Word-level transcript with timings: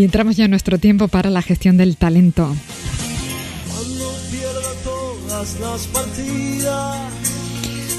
Y 0.00 0.04
entramos 0.04 0.34
ya 0.34 0.46
en 0.46 0.50
nuestro 0.50 0.78
tiempo 0.78 1.08
para 1.08 1.28
la 1.28 1.42
gestión 1.42 1.76
del 1.76 1.98
talento. 1.98 2.56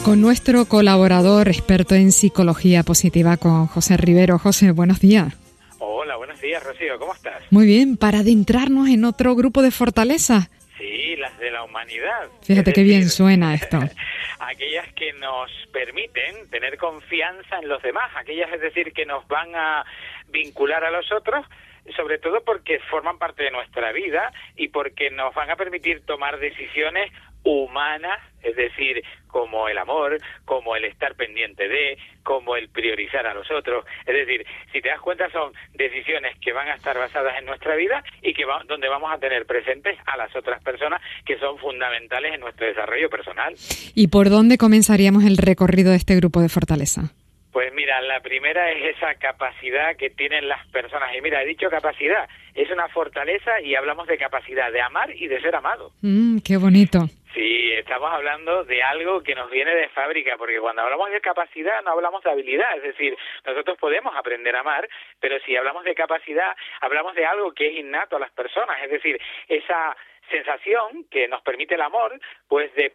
Con 0.03 0.19
nuestro 0.19 0.65
colaborador 0.65 1.47
experto 1.47 1.93
en 1.93 2.11
psicología 2.11 2.81
positiva, 2.81 3.37
con 3.37 3.67
José 3.67 3.97
Rivero. 3.97 4.39
José, 4.39 4.71
buenos 4.71 4.99
días. 4.99 5.37
Hola, 5.77 6.15
buenos 6.15 6.41
días, 6.41 6.63
Rocío, 6.63 6.97
¿cómo 6.97 7.13
estás? 7.13 7.43
Muy 7.51 7.67
bien, 7.67 7.97
para 7.97 8.21
adentrarnos 8.21 8.89
en 8.89 9.05
otro 9.05 9.35
grupo 9.35 9.61
de 9.61 9.69
fortalezas. 9.69 10.49
Sí, 10.79 11.15
las 11.17 11.37
de 11.37 11.51
la 11.51 11.63
humanidad. 11.63 12.29
Fíjate 12.41 12.73
qué 12.73 12.81
bien 12.81 13.09
suena 13.09 13.53
esto. 13.53 13.77
aquellas 14.39 14.91
que 14.95 15.13
nos 15.13 15.51
permiten 15.71 16.49
tener 16.49 16.79
confianza 16.79 17.59
en 17.61 17.69
los 17.69 17.79
demás, 17.83 18.09
aquellas, 18.15 18.51
es 18.53 18.61
decir, 18.61 18.91
que 18.91 19.05
nos 19.05 19.27
van 19.27 19.55
a 19.55 19.85
vincular 20.31 20.83
a 20.83 20.91
los 20.91 21.11
otros 21.11 21.45
sobre 21.95 22.19
todo 22.19 22.43
porque 22.43 22.79
forman 22.89 23.17
parte 23.17 23.43
de 23.43 23.51
nuestra 23.51 23.91
vida 23.91 24.31
y 24.55 24.67
porque 24.67 25.09
nos 25.09 25.33
van 25.33 25.49
a 25.49 25.55
permitir 25.55 26.05
tomar 26.05 26.39
decisiones 26.39 27.11
humanas, 27.43 28.19
es 28.43 28.55
decir, 28.55 29.03
como 29.27 29.67
el 29.67 29.77
amor, 29.79 30.17
como 30.45 30.75
el 30.75 30.85
estar 30.85 31.15
pendiente 31.15 31.67
de, 31.67 31.97
como 32.21 32.55
el 32.55 32.69
priorizar 32.69 33.25
a 33.25 33.33
los 33.33 33.49
otros. 33.49 33.83
Es 34.05 34.13
decir, 34.13 34.45
si 34.71 34.79
te 34.79 34.89
das 34.89 35.01
cuenta 35.01 35.29
son 35.31 35.51
decisiones 35.73 36.37
que 36.39 36.53
van 36.53 36.67
a 36.67 36.75
estar 36.75 36.95
basadas 36.97 37.39
en 37.39 37.45
nuestra 37.45 37.75
vida 37.75 38.03
y 38.21 38.33
que 38.33 38.45
donde 38.67 38.89
vamos 38.89 39.11
a 39.11 39.17
tener 39.17 39.45
presentes 39.45 39.97
a 40.05 40.17
las 40.17 40.35
otras 40.35 40.61
personas 40.63 41.01
que 41.25 41.39
son 41.39 41.57
fundamentales 41.57 42.35
en 42.35 42.41
nuestro 42.41 42.67
desarrollo 42.67 43.09
personal. 43.09 43.55
¿Y 43.95 44.09
por 44.09 44.29
dónde 44.29 44.57
comenzaríamos 44.57 45.23
el 45.23 45.37
recorrido 45.37 45.91
de 45.91 45.97
este 45.97 46.15
grupo 46.15 46.41
de 46.41 46.49
fortaleza? 46.49 47.11
Pues 47.51 47.73
mira, 47.73 47.99
la 48.01 48.21
primera 48.21 48.71
es 48.71 48.95
esa 48.95 49.15
capacidad 49.15 49.95
que 49.97 50.09
tienen 50.09 50.47
las 50.47 50.65
personas. 50.67 51.13
Y 51.15 51.21
mira, 51.21 51.43
he 51.43 51.45
dicho 51.45 51.69
capacidad, 51.69 52.29
es 52.55 52.69
una 52.71 52.87
fortaleza 52.89 53.59
y 53.61 53.75
hablamos 53.75 54.07
de 54.07 54.17
capacidad 54.17 54.71
de 54.71 54.81
amar 54.81 55.13
y 55.15 55.27
de 55.27 55.41
ser 55.41 55.55
amado. 55.55 55.91
Mm, 56.01 56.39
qué 56.45 56.57
bonito. 56.57 56.99
Sí, 57.33 57.71
estamos 57.73 58.11
hablando 58.11 58.65
de 58.65 58.83
algo 58.83 59.23
que 59.23 59.35
nos 59.35 59.49
viene 59.49 59.73
de 59.73 59.87
fábrica, 59.89 60.35
porque 60.37 60.59
cuando 60.59 60.81
hablamos 60.81 61.11
de 61.11 61.21
capacidad 61.21 61.81
no 61.83 61.91
hablamos 61.91 62.21
de 62.23 62.29
habilidad, 62.29 62.75
es 62.75 62.83
decir, 62.83 63.15
nosotros 63.45 63.77
podemos 63.77 64.13
aprender 64.15 64.53
a 64.55 64.59
amar, 64.59 64.87
pero 65.19 65.39
si 65.45 65.55
hablamos 65.55 65.85
de 65.85 65.95
capacidad, 65.95 66.53
hablamos 66.81 67.15
de 67.15 67.25
algo 67.25 67.53
que 67.53 67.67
es 67.67 67.79
innato 67.79 68.17
a 68.17 68.19
las 68.19 68.31
personas, 68.31 68.77
es 68.83 68.91
decir, 68.91 69.17
esa 69.47 69.95
sensación 70.31 71.05
que 71.09 71.27
nos 71.27 71.41
permite 71.41 71.75
el 71.75 71.81
amor, 71.81 72.19
pues 72.47 72.73
de, 72.75 72.91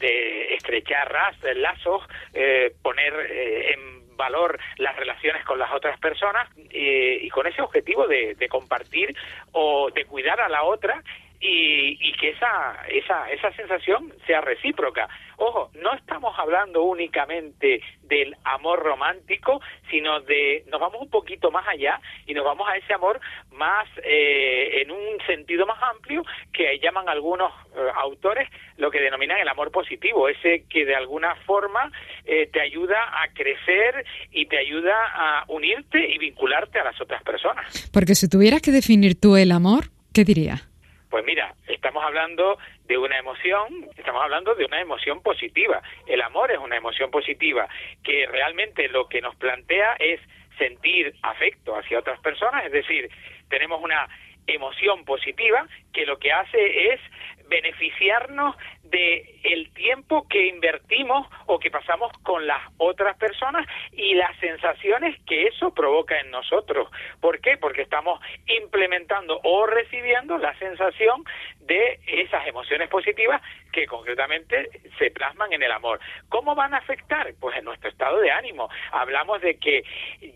de 0.00 0.54
estrechar 0.54 1.12
lazos, 1.56 2.02
eh, 2.32 2.72
poner 2.82 3.12
eh, 3.30 3.72
en 3.72 4.16
valor 4.16 4.58
las 4.78 4.94
relaciones 4.96 5.44
con 5.44 5.58
las 5.58 5.72
otras 5.72 5.98
personas 5.98 6.48
eh, 6.70 7.18
y 7.20 7.28
con 7.30 7.46
ese 7.46 7.62
objetivo 7.62 8.06
de, 8.06 8.34
de 8.34 8.48
compartir 8.48 9.16
o 9.52 9.90
de 9.90 10.04
cuidar 10.04 10.40
a 10.40 10.48
la 10.48 10.62
otra 10.62 11.02
y, 11.46 11.98
y, 12.00 12.12
que 12.14 12.30
esa, 12.30 12.86
esa, 12.88 13.30
esa 13.30 13.52
sensación 13.52 14.14
sea 14.26 14.40
recíproca. 14.40 15.08
Ojo, 15.36 15.70
no 15.74 15.92
estamos 15.92 16.34
hablando 16.38 16.82
únicamente 16.84 17.82
del 18.02 18.34
amor 18.44 18.82
romántico, 18.82 19.60
sino 19.90 20.20
de, 20.20 20.64
nos 20.68 20.80
vamos 20.80 21.02
un 21.02 21.10
poquito 21.10 21.50
más 21.50 21.68
allá 21.68 22.00
y 22.26 22.32
nos 22.32 22.46
vamos 22.46 22.66
a 22.66 22.78
ese 22.78 22.94
amor 22.94 23.20
más 23.52 23.86
eh, 24.02 24.80
en 24.80 24.90
un 24.90 25.20
sentido 25.26 25.66
más 25.66 25.76
amplio 25.82 26.22
que 26.50 26.78
llaman 26.78 27.10
algunos 27.10 27.52
eh, 27.76 27.90
autores 27.96 28.48
lo 28.78 28.90
que 28.90 29.00
denominan 29.00 29.38
el 29.38 29.48
amor 29.48 29.70
positivo, 29.70 30.28
ese 30.28 30.64
que 30.70 30.86
de 30.86 30.94
alguna 30.94 31.34
forma 31.46 31.92
eh, 32.24 32.48
te 32.50 32.60
ayuda 32.62 32.96
a 33.22 33.28
crecer 33.34 34.06
y 34.32 34.46
te 34.46 34.56
ayuda 34.56 34.94
a 35.14 35.44
unirte 35.48 35.98
y 36.10 36.16
vincularte 36.16 36.80
a 36.80 36.84
las 36.84 36.98
otras 37.02 37.22
personas. 37.22 37.90
Porque 37.92 38.14
si 38.14 38.30
tuvieras 38.30 38.62
que 38.62 38.70
definir 38.70 39.20
tú 39.20 39.36
el 39.36 39.52
amor, 39.52 39.90
¿qué 40.14 40.24
dirías? 40.24 40.73
Pues 41.14 41.24
mira, 41.24 41.54
estamos 41.68 42.02
hablando 42.02 42.58
de 42.86 42.98
una 42.98 43.16
emoción, 43.16 43.88
estamos 43.96 44.20
hablando 44.20 44.56
de 44.56 44.64
una 44.64 44.80
emoción 44.80 45.22
positiva. 45.22 45.80
El 46.08 46.20
amor 46.20 46.50
es 46.50 46.58
una 46.58 46.76
emoción 46.76 47.12
positiva 47.12 47.68
que 48.02 48.26
realmente 48.26 48.88
lo 48.88 49.08
que 49.08 49.20
nos 49.20 49.36
plantea 49.36 49.94
es 50.00 50.20
sentir 50.58 51.14
afecto 51.22 51.76
hacia 51.76 52.00
otras 52.00 52.18
personas, 52.18 52.66
es 52.66 52.72
decir, 52.72 53.08
tenemos 53.48 53.80
una 53.80 54.08
emoción 54.48 55.04
positiva 55.04 55.68
que 55.92 56.04
lo 56.04 56.18
que 56.18 56.32
hace 56.32 56.94
es 56.94 57.00
beneficiarnos 57.48 58.56
de 58.84 59.40
el 59.44 59.72
tiempo 59.72 60.26
que 60.28 60.46
invertimos 60.46 61.26
o 61.46 61.58
que 61.58 61.70
pasamos 61.70 62.12
con 62.22 62.46
las 62.46 62.60
otras 62.78 63.16
personas 63.16 63.66
y 63.92 64.14
las 64.14 64.36
sensaciones 64.38 65.18
que 65.26 65.46
eso 65.46 65.72
provoca 65.74 66.18
en 66.20 66.30
nosotros. 66.30 66.88
¿Por 67.20 67.40
qué? 67.40 67.56
Porque 67.56 67.82
estamos 67.82 68.20
implementando 68.46 69.40
o 69.42 69.66
recibiendo 69.66 70.38
la 70.38 70.56
sensación 70.58 71.24
de 71.66 72.00
esas 72.06 72.46
emociones 72.46 72.88
positivas 72.88 73.40
que 73.72 73.86
concretamente 73.86 74.70
se 74.98 75.10
plasman 75.10 75.52
en 75.52 75.62
el 75.62 75.72
amor. 75.72 76.00
¿Cómo 76.28 76.54
van 76.54 76.74
a 76.74 76.78
afectar? 76.78 77.32
Pues 77.40 77.56
en 77.56 77.64
nuestro 77.64 77.90
estado 77.90 78.20
de 78.20 78.30
ánimo. 78.30 78.68
Hablamos 78.92 79.40
de 79.40 79.58
que 79.58 79.82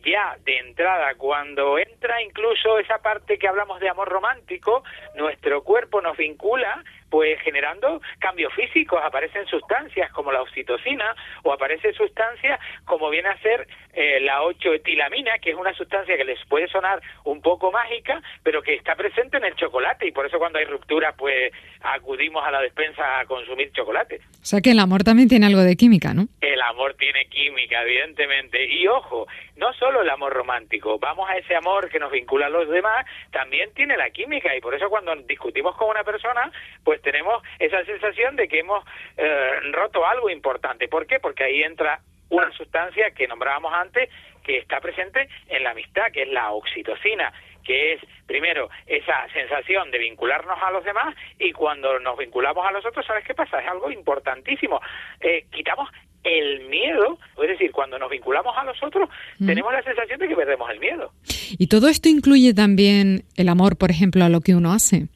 ya 0.05 0.37
de 0.45 0.59
entrada, 0.59 1.15
cuando 1.17 1.79
entra 1.79 2.23
incluso 2.23 2.79
esa 2.79 2.99
parte 2.99 3.39
que 3.39 3.49
hablamos 3.49 3.81
de 3.81 3.89
amor 3.89 4.09
romántico, 4.09 4.83
nuestro 5.15 5.63
cuerpo 5.63 6.01
nos 6.01 6.17
vincula 6.17 6.83
pues 7.11 7.41
generando 7.41 8.01
cambios 8.19 8.53
físicos, 8.55 9.01
aparecen 9.03 9.47
sustancias 9.47 10.11
como 10.13 10.33
la 10.33 10.43
oxitocina 10.43 11.15
o 11.43 11.53
aparecen 11.53 11.95
sustancias 11.95 12.61
como 12.85 13.11
viene 13.11 13.29
a 13.29 13.39
ser 13.41 13.67
eh, 13.93 14.21
la 14.21 14.43
8-etilamina, 14.43 15.39
que 15.41 15.51
es 15.51 15.57
una 15.57 15.75
sustancia 15.75 16.17
que 16.17 16.25
les 16.25 16.39
puede 16.47 16.69
sonar 16.69 17.01
un 17.25 17.41
poco 17.41 17.73
mágica, 17.73 18.23
pero 18.43 18.63
que 18.63 18.75
está 18.75 18.95
presente 18.95 19.37
en 19.39 19.45
el 19.45 19.55
chocolate 19.57 20.07
y 20.07 20.13
por 20.13 20.27
eso 20.27 20.39
cuando 20.39 20.59
hay 20.59 20.65
ruptura 20.65 21.13
pues 21.17 21.53
acudimos 21.81 22.45
a 22.47 22.51
la 22.51 22.61
despensa 22.61 23.21
a 23.21 23.27
consumir 23.27 23.73
chocolate. 23.73 24.21
O 24.43 24.45
sea 24.45 24.61
que 24.61 24.71
el 24.71 24.79
amor 24.79 25.05
también 25.05 25.29
tiene 25.29 25.47
algo 25.47 25.61
de 25.61 25.77
química, 25.77 26.15
¿no? 26.15 26.29
El 26.41 26.61
amor 26.63 26.95
tiene 26.95 27.27
química, 27.27 27.83
evidentemente. 27.83 28.65
Y 28.67 28.87
ojo, 28.87 29.27
no 29.59 29.73
solo 29.73 30.03
el 30.03 30.11
amor 30.11 30.33
romántico, 30.33 30.99
vamos 30.99 31.29
a 31.29 31.37
ese 31.37 31.57
amor 31.57 31.91
que 31.91 31.99
nos 31.99 32.13
vincula 32.13 32.47
a 32.47 32.49
los 32.51 32.69
demás, 32.69 33.05
también 33.33 33.75
tiene 33.75 33.97
la 33.97 34.11
química 34.11 34.55
y 34.57 34.61
por 34.61 34.75
eso 34.75 34.89
cuando 34.89 35.15
discutimos 35.17 35.77
con 35.77 35.91
una 35.91 36.05
persona, 36.05 36.51
pues 36.85 37.03
tenemos 37.03 37.43
esa 37.59 37.85
sensación 37.85 38.37
de 38.37 38.47
que 38.47 38.61
hemos 38.61 38.85
eh, 39.17 39.61
roto 39.73 40.07
algo 40.07 40.31
importante. 40.31 40.87
¿Por 40.89 41.07
qué? 41.07 41.19
Porque 41.19 41.45
ahí 41.45 41.63
entra 41.63 42.01
una 42.31 42.53
sustancia 42.53 43.11
que 43.11 43.27
nombrábamos 43.27 43.73
antes 43.73 44.09
que 44.45 44.59
está 44.59 44.81
presente 44.81 45.29
en 45.49 45.65
la 45.65 45.71
amistad, 45.71 46.13
que 46.13 46.23
es 46.23 46.29
la 46.29 46.53
oxitocina, 46.53 47.33
que 47.65 47.95
es 47.95 48.03
primero 48.27 48.71
esa 48.87 49.29
sensación 49.33 49.91
de 49.91 49.99
vincularnos 49.99 50.57
a 50.63 50.71
los 50.71 50.85
demás 50.85 51.15
y 51.39 51.53
cuando 51.53 51.99
nos 51.99 52.17
vinculamos 52.17 52.65
a 52.65 52.71
los 52.71 52.87
otros, 52.87 53.05
¿sabes 53.05 53.25
qué 53.27 53.35
pasa? 53.35 53.61
Es 53.61 53.69
algo 53.69 53.91
importantísimo. 53.91 54.81
Eh, 55.21 55.47
quitamos 55.51 55.91
el 56.25 56.69
miedo, 56.69 57.19
es 57.43 57.49
decir, 57.49 57.71
cuando 57.73 57.99
nos 57.99 58.11
vinculamos 58.11 58.57
a 58.57 58.65
los 58.65 58.83
otros, 58.83 59.09
tenemos 59.45 59.73
la 59.73 59.83
sensación 59.83 60.19
de 60.19 60.29
que 60.29 60.37
perdemos 60.37 60.71
el 60.71 60.81
miedo. 60.81 61.13
¿Y 61.59 61.69
todo 61.69 61.89
esto 61.89 62.09
incluye 62.09 62.55
también 62.55 63.25
el 63.37 63.49
amor, 63.49 63.77
por 63.77 63.91
ejemplo, 63.91 64.25
a 64.25 64.29
lo 64.29 64.41
que 64.41 64.55
uno 64.55 64.73
hace? 64.73 65.07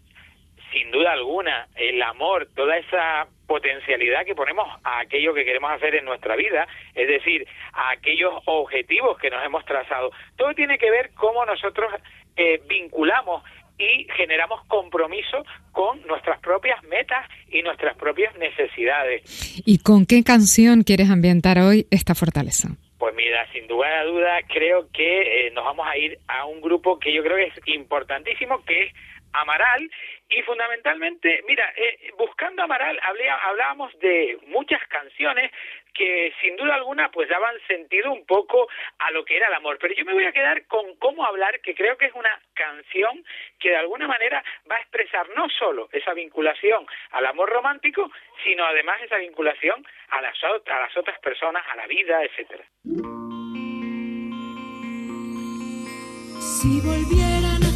Sin 0.73 0.91
duda 0.91 1.13
alguna, 1.13 1.69
el 1.77 2.01
amor, 2.03 2.49
toda 2.55 2.79
esa 2.79 3.27
potencialidad 3.47 4.25
que 4.25 4.35
ponemos 4.35 4.67
a 4.83 5.01
aquello 5.01 5.35
que 5.35 5.45
queremos 5.45 5.71
hacer 5.73 5.95
en 5.97 6.07
nuestra 6.07 6.37
vida, 6.37 6.67
es 6.95 7.07
decir, 7.07 7.47
a 7.75 7.91
aquellos 7.91 8.33
objetivos 8.47 9.19
que 9.19 9.29
nos 9.29 9.45
hemos 9.45 9.65
trazado. 9.67 10.11
Todo 10.37 10.55
tiene 10.55 10.79
que 10.79 10.91
ver 10.91 11.11
cómo 11.15 11.45
nosotros 11.45 11.93
eh, 12.37 12.63
vinculamos 12.67 13.43
y 13.79 14.07
generamos 14.17 14.65
compromiso 14.67 15.45
con 15.73 16.01
nuestras 16.07 16.39
propias 16.41 16.83
metas 16.85 17.29
y 17.51 17.63
nuestras 17.63 17.97
propias 17.97 18.37
necesidades. 18.37 19.63
¿Y 19.67 19.79
con 19.79 20.07
qué 20.07 20.23
canción 20.23 20.83
quieres 20.83 21.11
ambientar 21.11 21.59
hoy 21.59 21.87
esta 21.91 22.15
fortaleza? 22.15 22.69
Pues 22.99 23.15
mira, 23.17 23.51
sin 23.53 23.67
duda 23.67 24.01
a 24.01 24.05
duda, 24.05 24.39
creo 24.49 24.89
que 24.93 25.47
eh, 25.47 25.51
nos 25.51 25.65
vamos 25.65 25.87
a 25.89 25.97
ir 25.97 26.19
a 26.29 26.45
un 26.45 26.61
grupo 26.61 26.99
que 26.99 27.13
yo 27.13 27.23
creo 27.23 27.37
que 27.37 27.47
es 27.47 27.61
importantísimo, 27.67 28.65
que 28.65 28.85
es 28.85 28.93
Amaral 29.35 29.91
y 30.29 30.43
fundamentalmente, 30.43 31.43
mira, 31.49 31.65
eh, 31.77 32.11
buscando 32.19 32.63
Amaral 32.63 32.99
hablábamos 33.03 33.99
de 34.01 34.39
muchas 34.49 34.81
canciones 34.89 35.51
que 35.95 36.33
sin 36.41 36.57
duda 36.57 36.75
alguna 36.75 37.11
pues 37.11 37.29
daban 37.29 37.55
sentido 37.67 38.13
un 38.13 38.25
poco 38.27 38.69
a 38.99 39.11
lo 39.11 39.25
que 39.25 39.37
era 39.37 39.49
el 39.49 39.55
amor, 39.55 39.79
pero 39.81 39.95
yo 39.95 40.05
me 40.05 40.15
voy 40.15 40.25
a 40.25 40.33
quedar 40.33 40.67
con 40.67 40.97
cómo 40.97 41.25
hablar, 41.25 41.61
que 41.61 41.75
creo 41.75 41.97
que 41.97 42.07
es 42.07 42.15
una 42.15 42.41
canción 42.55 43.25
que 43.59 43.71
de 43.71 43.77
alguna 43.77 44.09
manera 44.09 44.43
va 44.71 44.77
a 44.77 44.81
expresar 44.81 45.29
no 45.37 45.49
solo 45.49 45.89
esa 45.93 46.15
vinculación 46.15 46.87
al 47.11 47.27
amor 47.27 47.51
romántico, 47.51 48.11
sino 48.45 48.65
además 48.65 49.01
esa 49.03 49.17
vinculación 49.17 49.85
a 50.11 50.21
las, 50.21 50.37
otras 50.97 51.19
personas, 51.21 51.63
a 51.71 51.77
la 51.77 51.87
vida, 51.87 52.23
etcétera. 52.25 52.65
Si 56.41 56.81
une 56.81 57.23
a 57.25 57.72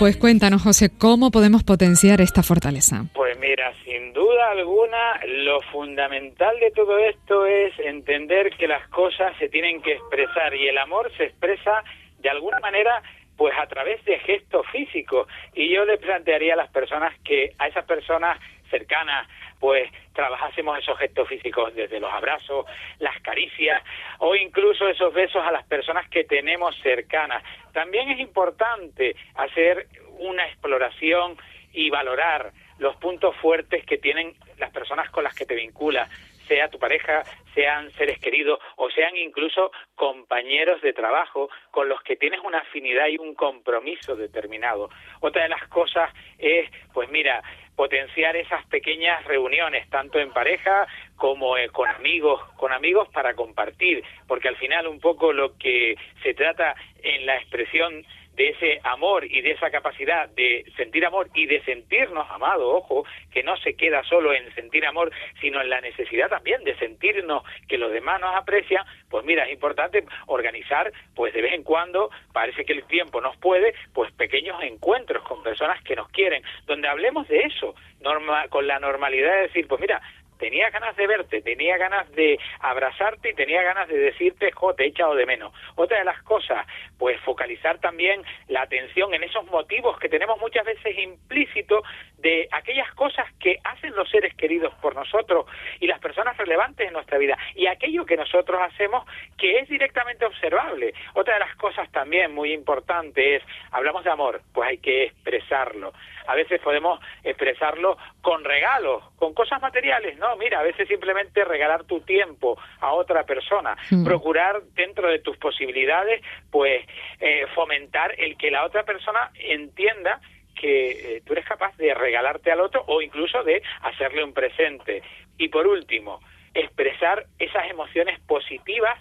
Pues 0.00 0.16
cuéntanos, 0.16 0.62
José, 0.62 0.88
¿cómo 0.98 1.30
podemos 1.30 1.62
potenciar 1.62 2.22
esta 2.22 2.42
fortaleza? 2.42 3.04
Pues 3.12 3.38
mira, 3.38 3.70
sin 3.84 4.14
duda 4.14 4.50
alguna, 4.52 5.20
lo 5.26 5.60
fundamental 5.72 6.58
de 6.58 6.70
todo 6.70 6.96
esto 6.96 7.44
es 7.44 7.78
entender 7.78 8.48
que 8.56 8.66
las 8.66 8.88
cosas 8.88 9.36
se 9.38 9.50
tienen 9.50 9.82
que 9.82 9.92
expresar 9.92 10.54
y 10.54 10.68
el 10.68 10.78
amor 10.78 11.12
se 11.18 11.24
expresa 11.24 11.84
de 12.18 12.30
alguna 12.30 12.58
manera 12.60 13.02
pues 13.36 13.52
a 13.60 13.66
través 13.66 14.02
de 14.06 14.18
gestos 14.20 14.66
físicos 14.72 15.28
y 15.54 15.68
yo 15.68 15.84
le 15.84 15.98
plantearía 15.98 16.54
a 16.54 16.56
las 16.56 16.70
personas 16.70 17.12
que 17.22 17.52
a 17.58 17.68
esas 17.68 17.84
personas 17.84 18.38
cercanas 18.70 19.28
pues 19.58 19.90
trabajásemos 20.14 20.78
esos 20.78 20.98
gestos 20.98 21.28
físicos 21.28 21.74
desde 21.74 22.00
los 22.00 22.12
abrazos, 22.12 22.66
las 22.98 23.20
caricias 23.20 23.82
o 24.18 24.34
incluso 24.34 24.88
esos 24.88 25.12
besos 25.12 25.44
a 25.44 25.52
las 25.52 25.66
personas 25.66 26.08
que 26.08 26.24
tenemos 26.24 26.74
cercanas. 26.82 27.42
También 27.72 28.10
es 28.10 28.20
importante 28.20 29.16
hacer 29.34 29.86
una 30.18 30.46
exploración 30.46 31.36
y 31.72 31.90
valorar 31.90 32.52
los 32.78 32.96
puntos 32.96 33.36
fuertes 33.36 33.84
que 33.84 33.98
tienen 33.98 34.34
las 34.58 34.70
personas 34.70 35.10
con 35.10 35.22
las 35.22 35.34
que 35.34 35.44
te 35.44 35.54
vinculas, 35.54 36.10
sea 36.50 36.68
tu 36.68 36.80
pareja, 36.80 37.22
sean 37.54 37.92
seres 37.92 38.18
queridos 38.18 38.58
o 38.76 38.90
sean 38.90 39.16
incluso 39.16 39.70
compañeros 39.94 40.82
de 40.82 40.92
trabajo 40.92 41.48
con 41.70 41.88
los 41.88 42.02
que 42.02 42.16
tienes 42.16 42.40
una 42.42 42.58
afinidad 42.58 43.06
y 43.06 43.18
un 43.18 43.36
compromiso 43.36 44.16
determinado. 44.16 44.90
Otra 45.20 45.44
de 45.44 45.48
las 45.48 45.68
cosas 45.68 46.10
es, 46.38 46.68
pues 46.92 47.08
mira, 47.08 47.40
potenciar 47.76 48.34
esas 48.34 48.66
pequeñas 48.66 49.24
reuniones, 49.26 49.88
tanto 49.90 50.18
en 50.18 50.32
pareja 50.32 50.88
como 51.14 51.56
eh, 51.56 51.68
con 51.68 51.88
amigos, 51.88 52.42
con 52.56 52.72
amigos 52.72 53.08
para 53.10 53.34
compartir, 53.34 54.02
porque 54.26 54.48
al 54.48 54.56
final 54.56 54.88
un 54.88 54.98
poco 54.98 55.32
lo 55.32 55.56
que 55.56 55.94
se 56.24 56.34
trata 56.34 56.74
en 57.02 57.26
la 57.26 57.36
expresión 57.36 58.04
de 58.34 58.48
ese 58.50 58.80
amor 58.84 59.24
y 59.24 59.40
de 59.42 59.52
esa 59.52 59.70
capacidad 59.70 60.28
de 60.30 60.64
sentir 60.76 61.04
amor 61.04 61.28
y 61.34 61.46
de 61.46 61.62
sentirnos 61.64 62.28
amados, 62.30 62.66
ojo, 62.66 63.04
que 63.30 63.42
no 63.42 63.56
se 63.58 63.74
queda 63.74 64.02
solo 64.04 64.32
en 64.32 64.54
sentir 64.54 64.86
amor, 64.86 65.10
sino 65.40 65.60
en 65.60 65.68
la 65.68 65.80
necesidad 65.80 66.28
también 66.28 66.64
de 66.64 66.76
sentirnos 66.76 67.42
que 67.68 67.78
los 67.78 67.92
demás 67.92 68.20
nos 68.20 68.34
aprecian, 68.34 68.84
pues 69.08 69.24
mira, 69.24 69.44
es 69.44 69.52
importante 69.52 70.04
organizar, 70.26 70.92
pues 71.14 71.34
de 71.34 71.42
vez 71.42 71.52
en 71.52 71.64
cuando, 71.64 72.10
parece 72.32 72.64
que 72.64 72.72
el 72.72 72.84
tiempo 72.84 73.20
nos 73.20 73.36
puede, 73.36 73.74
pues 73.92 74.12
pequeños 74.12 74.62
encuentros 74.62 75.22
con 75.24 75.42
personas 75.42 75.82
que 75.82 75.96
nos 75.96 76.08
quieren, 76.08 76.42
donde 76.66 76.88
hablemos 76.88 77.28
de 77.28 77.40
eso, 77.40 77.74
norma, 78.00 78.48
con 78.48 78.66
la 78.66 78.78
normalidad 78.78 79.34
de 79.34 79.42
decir, 79.42 79.66
pues 79.68 79.80
mira, 79.80 80.00
tenía 80.40 80.70
ganas 80.70 80.96
de 80.96 81.06
verte, 81.06 81.42
tenía 81.42 81.76
ganas 81.76 82.10
de 82.12 82.38
abrazarte 82.58 83.30
y 83.30 83.34
tenía 83.34 83.62
ganas 83.62 83.86
de 83.88 83.98
decirte, 83.98 84.50
jo, 84.50 84.74
te 84.74 84.84
he 84.84 84.86
echado 84.88 85.14
de 85.14 85.26
menos. 85.26 85.52
Otra 85.76 85.98
de 85.98 86.04
las 86.04 86.20
cosas, 86.22 86.66
pues 86.98 87.20
focalizar 87.20 87.78
también 87.78 88.22
la 88.48 88.62
atención 88.62 89.14
en 89.14 89.22
esos 89.22 89.44
motivos 89.46 89.98
que 90.00 90.08
tenemos 90.08 90.40
muchas 90.40 90.64
veces 90.64 90.98
implícitos 90.98 91.84
de 92.18 92.48
aquellas 92.50 92.92
cosas 92.94 93.26
que 93.38 93.58
hacen 93.64 93.94
los 93.94 94.08
seres 94.10 94.34
queridos 94.34 94.74
por 94.82 94.94
nosotros 94.94 95.46
y 95.78 95.86
las 95.86 96.00
personas 96.00 96.36
relevantes 96.36 96.86
en 96.86 96.92
nuestra 96.92 97.18
vida 97.18 97.38
y 97.54 97.66
aquello 97.66 98.04
que 98.04 98.16
nosotros 98.16 98.60
hacemos 98.60 99.04
que 99.38 99.58
es 99.58 99.68
directamente 99.68 100.24
observable. 100.24 100.94
Otra 101.14 101.34
de 101.34 101.40
las 101.40 101.54
cosas 101.56 101.90
también 101.92 102.34
muy 102.34 102.52
importante 102.52 103.36
es, 103.36 103.42
hablamos 103.70 104.04
de 104.04 104.10
amor, 104.10 104.40
pues 104.52 104.68
hay 104.68 104.78
que 104.78 105.04
expresarlo. 105.04 105.92
A 106.26 106.34
veces 106.34 106.60
podemos 106.60 107.00
expresarlo 107.24 107.96
con 108.20 108.44
regalos, 108.44 109.02
con 109.16 109.34
cosas 109.34 109.60
materiales, 109.60 110.16
¿no? 110.18 110.29
Mira, 110.36 110.60
a 110.60 110.62
veces 110.62 110.88
simplemente 110.88 111.44
regalar 111.44 111.84
tu 111.84 112.00
tiempo 112.00 112.58
a 112.80 112.92
otra 112.92 113.24
persona, 113.24 113.76
hmm. 113.90 114.04
procurar 114.04 114.62
dentro 114.74 115.08
de 115.08 115.18
tus 115.20 115.36
posibilidades, 115.36 116.22
pues 116.50 116.86
eh, 117.20 117.46
fomentar 117.54 118.14
el 118.18 118.36
que 118.36 118.50
la 118.50 118.64
otra 118.64 118.84
persona 118.84 119.30
entienda 119.34 120.20
que 120.54 120.90
eh, 121.16 121.22
tú 121.24 121.32
eres 121.32 121.46
capaz 121.46 121.76
de 121.76 121.94
regalarte 121.94 122.52
al 122.52 122.60
otro 122.60 122.84
o 122.86 123.00
incluso 123.00 123.42
de 123.44 123.62
hacerle 123.82 124.22
un 124.22 124.34
presente. 124.34 125.02
Y 125.38 125.48
por 125.48 125.66
último, 125.66 126.20
expresar 126.54 127.24
esas 127.38 127.70
emociones 127.70 128.20
positivas 128.20 128.98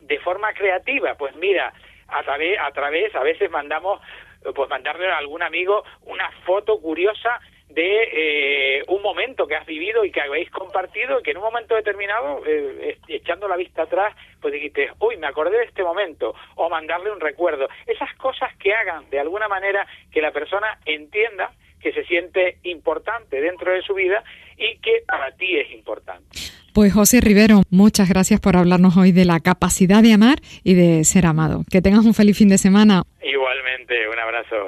de 0.00 0.18
forma 0.20 0.52
creativa. 0.52 1.14
Pues 1.14 1.34
mira, 1.36 1.72
a 2.08 2.22
través, 2.22 2.58
a 2.60 2.70
través, 2.72 3.14
a 3.14 3.22
veces 3.22 3.50
mandamos, 3.50 4.00
pues 4.54 4.68
mandarle 4.68 5.08
a 5.08 5.18
algún 5.18 5.42
amigo 5.42 5.84
una 6.02 6.30
foto 6.44 6.80
curiosa 6.80 7.40
de 7.78 8.78
eh, 8.80 8.82
un 8.88 9.00
momento 9.02 9.46
que 9.46 9.54
has 9.54 9.64
vivido 9.64 10.04
y 10.04 10.10
que 10.10 10.20
habéis 10.20 10.50
compartido 10.50 11.20
y 11.20 11.22
que 11.22 11.30
en 11.30 11.36
un 11.36 11.44
momento 11.44 11.76
determinado, 11.76 12.42
eh, 12.44 12.98
echando 13.06 13.46
la 13.46 13.56
vista 13.56 13.82
atrás, 13.82 14.16
pues 14.40 14.52
dijiste, 14.52 14.90
uy, 14.98 15.16
me 15.16 15.28
acordé 15.28 15.58
de 15.58 15.64
este 15.66 15.84
momento, 15.84 16.34
o 16.56 16.68
mandarle 16.68 17.12
un 17.12 17.20
recuerdo. 17.20 17.68
Esas 17.86 18.12
cosas 18.16 18.50
que 18.56 18.74
hagan 18.74 19.08
de 19.10 19.20
alguna 19.20 19.46
manera 19.46 19.86
que 20.10 20.20
la 20.20 20.32
persona 20.32 20.80
entienda 20.86 21.52
que 21.80 21.92
se 21.92 22.04
siente 22.06 22.58
importante 22.64 23.40
dentro 23.40 23.72
de 23.72 23.82
su 23.82 23.94
vida 23.94 24.24
y 24.56 24.78
que 24.78 25.04
para 25.06 25.30
ti 25.36 25.56
es 25.56 25.70
importante. 25.70 26.26
Pues 26.74 26.92
José 26.92 27.20
Rivero, 27.20 27.62
muchas 27.70 28.08
gracias 28.08 28.40
por 28.40 28.56
hablarnos 28.56 28.96
hoy 28.96 29.12
de 29.12 29.24
la 29.24 29.38
capacidad 29.38 30.02
de 30.02 30.12
amar 30.12 30.38
y 30.64 30.74
de 30.74 31.04
ser 31.04 31.26
amado. 31.26 31.62
Que 31.70 31.80
tengas 31.80 32.04
un 32.04 32.14
feliz 32.14 32.36
fin 32.36 32.48
de 32.48 32.58
semana. 32.58 33.02
Igualmente, 33.22 34.08
un 34.08 34.18
abrazo. 34.18 34.66